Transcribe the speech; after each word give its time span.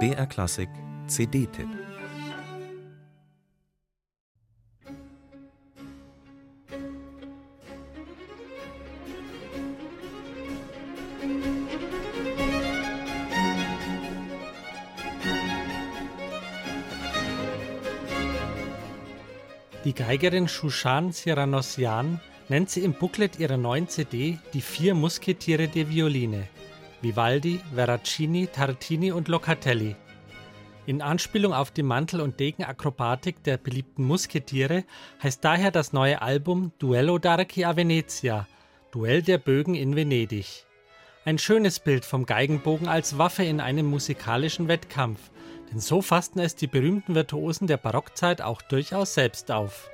BR 0.00 0.26
Klassik 0.26 0.68
CD-Tipp 1.06 1.68
Die 19.84 19.94
Geigerin 19.94 20.48
Shushan 20.48 21.12
Siranossian 21.12 22.20
nennt 22.48 22.70
sie 22.70 22.80
im 22.80 22.94
Booklet 22.94 23.38
ihrer 23.38 23.56
neuen 23.56 23.88
CD 23.88 24.38
die 24.52 24.60
vier 24.60 24.94
Musketiere 24.94 25.68
der 25.68 25.88
Violine: 25.88 26.48
Vivaldi, 27.04 27.60
Veracini, 27.74 28.46
Tartini 28.46 29.12
und 29.12 29.28
Locatelli. 29.28 29.94
In 30.86 31.02
Anspielung 31.02 31.52
auf 31.52 31.70
die 31.70 31.82
Mantel- 31.82 32.22
und 32.22 32.40
Degenakrobatik 32.40 33.44
der 33.44 33.58
beliebten 33.58 34.04
Musketiere 34.04 34.84
heißt 35.22 35.44
daher 35.44 35.70
das 35.70 35.92
neue 35.92 36.22
Album 36.22 36.72
Duello 36.78 37.16
d'Archi 37.16 37.66
a 37.66 37.76
Venezia, 37.76 38.48
Duell 38.90 39.20
der 39.20 39.36
Bögen 39.36 39.74
in 39.74 39.96
Venedig. 39.96 40.64
Ein 41.26 41.36
schönes 41.36 41.78
Bild 41.78 42.06
vom 42.06 42.24
Geigenbogen 42.24 42.88
als 42.88 43.18
Waffe 43.18 43.44
in 43.44 43.60
einem 43.60 43.84
musikalischen 43.84 44.68
Wettkampf, 44.68 45.30
denn 45.70 45.80
so 45.80 46.00
fassten 46.00 46.40
es 46.40 46.56
die 46.56 46.68
berühmten 46.68 47.14
Virtuosen 47.14 47.66
der 47.66 47.76
Barockzeit 47.76 48.40
auch 48.40 48.62
durchaus 48.62 49.12
selbst 49.12 49.50
auf. 49.50 49.90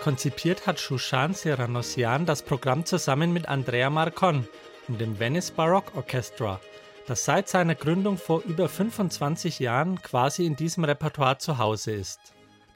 Konzipiert 0.00 0.66
hat 0.66 0.80
Shushan 0.80 1.34
Seranossian 1.34 2.24
das 2.24 2.42
Programm 2.42 2.86
zusammen 2.86 3.34
mit 3.34 3.50
Andrea 3.50 3.90
Marcon 3.90 4.48
und 4.88 4.98
dem 4.98 5.18
Venice 5.18 5.50
Baroque 5.50 5.94
Orchestra, 5.94 6.58
das 7.06 7.26
seit 7.26 7.50
seiner 7.50 7.74
Gründung 7.74 8.16
vor 8.16 8.42
über 8.42 8.70
25 8.70 9.58
Jahren 9.58 10.00
quasi 10.00 10.46
in 10.46 10.56
diesem 10.56 10.84
Repertoire 10.84 11.36
zu 11.36 11.58
Hause 11.58 11.92
ist. 11.92 12.18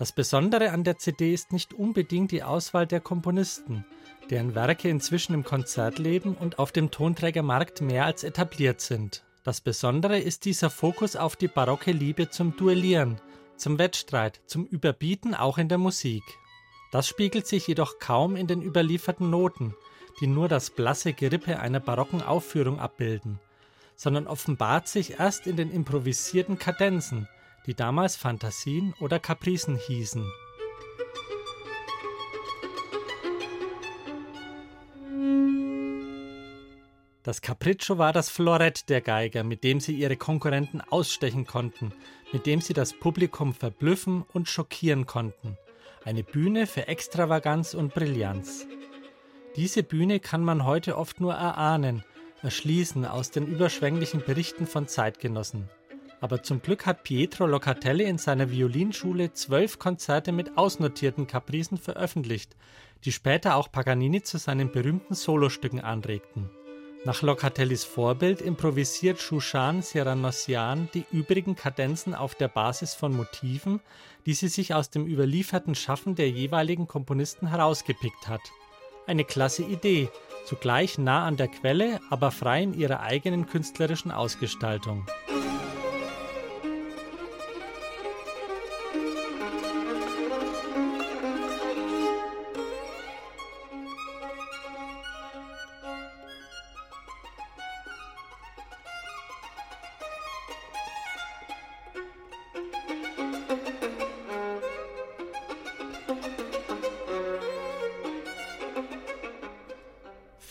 Das 0.00 0.10
Besondere 0.10 0.72
an 0.72 0.82
der 0.82 0.98
CD 0.98 1.32
ist 1.32 1.52
nicht 1.52 1.74
unbedingt 1.74 2.32
die 2.32 2.42
Auswahl 2.42 2.88
der 2.88 3.00
Komponisten, 3.00 3.84
deren 4.28 4.56
Werke 4.56 4.88
inzwischen 4.88 5.34
im 5.34 5.44
Konzertleben 5.44 6.34
und 6.34 6.58
auf 6.58 6.72
dem 6.72 6.90
Tonträgermarkt 6.90 7.82
mehr 7.82 8.04
als 8.04 8.24
etabliert 8.24 8.80
sind. 8.80 9.22
Das 9.44 9.60
Besondere 9.60 10.18
ist 10.18 10.44
dieser 10.44 10.70
Fokus 10.70 11.14
auf 11.14 11.36
die 11.36 11.48
barocke 11.48 11.92
Liebe 11.92 12.30
zum 12.30 12.56
Duellieren, 12.56 13.20
zum 13.56 13.78
Wettstreit, 13.78 14.40
zum 14.46 14.66
Überbieten 14.66 15.36
auch 15.36 15.58
in 15.58 15.68
der 15.68 15.78
Musik. 15.78 16.24
Das 16.92 17.08
spiegelt 17.08 17.46
sich 17.46 17.66
jedoch 17.66 17.98
kaum 17.98 18.36
in 18.36 18.46
den 18.46 18.60
überlieferten 18.60 19.30
Noten, 19.30 19.74
die 20.20 20.26
nur 20.26 20.46
das 20.46 20.68
blasse 20.68 21.14
Gerippe 21.14 21.58
einer 21.58 21.80
barocken 21.80 22.20
Aufführung 22.20 22.78
abbilden, 22.78 23.40
sondern 23.96 24.26
offenbart 24.26 24.88
sich 24.88 25.18
erst 25.18 25.46
in 25.46 25.56
den 25.56 25.72
improvisierten 25.72 26.58
Kadenzen, 26.58 27.28
die 27.66 27.72
damals 27.72 28.16
Fantasien 28.16 28.92
oder 29.00 29.18
Kapricen 29.18 29.76
hießen. 29.76 30.30
Das 37.22 37.40
Capriccio 37.40 37.96
war 37.96 38.12
das 38.12 38.28
Florett 38.28 38.90
der 38.90 39.00
Geiger, 39.00 39.44
mit 39.44 39.64
dem 39.64 39.80
sie 39.80 39.94
ihre 39.94 40.16
Konkurrenten 40.18 40.82
ausstechen 40.82 41.46
konnten, 41.46 41.94
mit 42.34 42.44
dem 42.44 42.60
sie 42.60 42.74
das 42.74 42.92
Publikum 42.92 43.54
verblüffen 43.54 44.26
und 44.34 44.50
schockieren 44.50 45.06
konnten– 45.06 45.56
eine 46.04 46.24
Bühne 46.24 46.66
für 46.66 46.88
Extravaganz 46.88 47.74
und 47.74 47.94
Brillanz. 47.94 48.66
Diese 49.56 49.82
Bühne 49.82 50.20
kann 50.20 50.44
man 50.44 50.64
heute 50.64 50.96
oft 50.96 51.20
nur 51.20 51.34
erahnen, 51.34 52.04
erschließen 52.42 53.04
aus 53.04 53.30
den 53.30 53.46
überschwänglichen 53.46 54.22
Berichten 54.24 54.66
von 54.66 54.88
Zeitgenossen. 54.88 55.68
Aber 56.20 56.42
zum 56.42 56.62
Glück 56.62 56.86
hat 56.86 57.02
Pietro 57.02 57.46
Locatelli 57.46 58.04
in 58.04 58.18
seiner 58.18 58.50
Violinschule 58.50 59.32
zwölf 59.32 59.78
Konzerte 59.78 60.32
mit 60.32 60.56
ausnotierten 60.56 61.26
Kapricen 61.26 61.78
veröffentlicht, 61.78 62.56
die 63.04 63.12
später 63.12 63.56
auch 63.56 63.70
Paganini 63.70 64.22
zu 64.22 64.38
seinen 64.38 64.70
berühmten 64.70 65.14
Solostücken 65.14 65.80
anregten. 65.80 66.48
Nach 67.04 67.20
Locatellis 67.20 67.82
Vorbild 67.82 68.40
improvisiert 68.40 69.20
Shushan 69.20 69.82
Seranossian 69.82 70.88
die 70.94 71.04
übrigen 71.10 71.56
Kadenzen 71.56 72.14
auf 72.14 72.36
der 72.36 72.46
Basis 72.46 72.94
von 72.94 73.16
Motiven, 73.16 73.80
die 74.24 74.34
sie 74.34 74.46
sich 74.46 74.72
aus 74.72 74.88
dem 74.88 75.08
überlieferten 75.08 75.74
Schaffen 75.74 76.14
der 76.14 76.30
jeweiligen 76.30 76.86
Komponisten 76.86 77.48
herausgepickt 77.48 78.28
hat. 78.28 78.42
Eine 79.08 79.24
klasse 79.24 79.64
Idee, 79.64 80.10
zugleich 80.44 80.96
nah 80.96 81.26
an 81.26 81.36
der 81.36 81.48
Quelle, 81.48 81.98
aber 82.08 82.30
frei 82.30 82.62
in 82.62 82.72
ihrer 82.72 83.00
eigenen 83.00 83.46
künstlerischen 83.46 84.12
Ausgestaltung. 84.12 85.04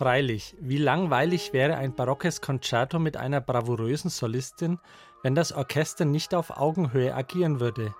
Freilich, 0.00 0.56
wie 0.58 0.78
langweilig 0.78 1.52
wäre 1.52 1.76
ein 1.76 1.94
barockes 1.94 2.40
Concerto 2.40 2.98
mit 2.98 3.18
einer 3.18 3.42
bravourösen 3.42 4.08
Solistin, 4.08 4.78
wenn 5.22 5.34
das 5.34 5.52
Orchester 5.52 6.06
nicht 6.06 6.34
auf 6.34 6.56
Augenhöhe 6.56 7.14
agieren 7.14 7.60
würde. 7.60 7.94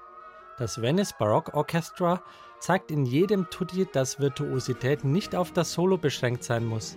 Das 0.56 0.81
Venice 0.81 1.12
Baroque 1.19 1.53
Orchestra 1.53 2.22
zeigt 2.59 2.91
in 2.91 3.05
jedem 3.05 3.50
Tutti, 3.50 3.87
dass 3.93 4.19
Virtuosität 4.19 5.05
nicht 5.05 5.37
auf 5.37 5.53
das 5.53 5.75
Solo 5.75 5.99
beschränkt 5.99 6.43
sein 6.43 6.65
muss. 6.65 6.97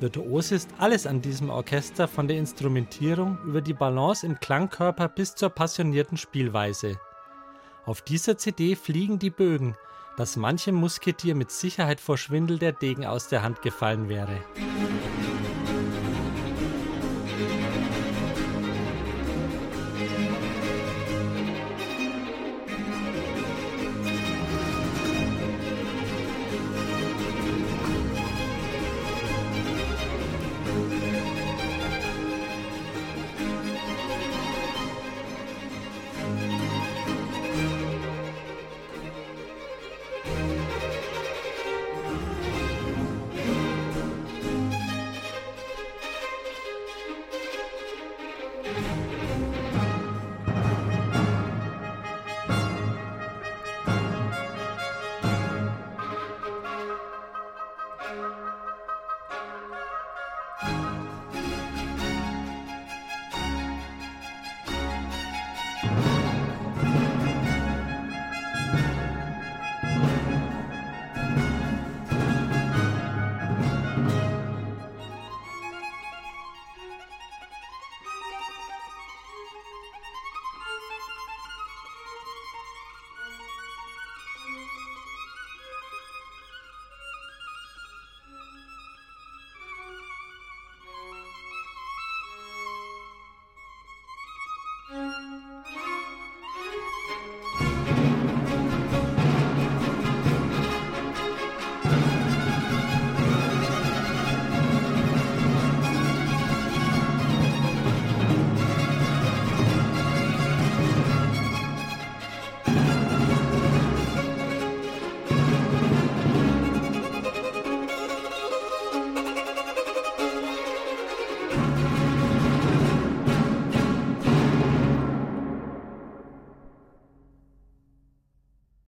Virtuos 0.00 0.52
ist 0.52 0.68
alles 0.76 1.06
an 1.06 1.22
diesem 1.22 1.48
Orchester 1.48 2.06
von 2.06 2.28
der 2.28 2.36
Instrumentierung 2.36 3.38
über 3.46 3.62
die 3.62 3.72
Balance 3.72 4.26
im 4.26 4.38
Klangkörper 4.38 5.08
bis 5.08 5.34
zur 5.34 5.48
passionierten 5.48 6.18
Spielweise. 6.18 7.00
Auf 7.86 8.02
dieser 8.02 8.36
CD 8.36 8.76
fliegen 8.76 9.18
die 9.18 9.30
Bögen, 9.30 9.74
dass 10.16 10.36
manchem 10.36 10.74
Musketier 10.74 11.34
mit 11.34 11.50
Sicherheit 11.50 12.00
vor 12.00 12.18
Schwindel 12.18 12.58
der 12.58 12.72
Degen 12.72 13.06
aus 13.06 13.28
der 13.28 13.42
Hand 13.42 13.62
gefallen 13.62 14.08
wäre. 14.08 14.38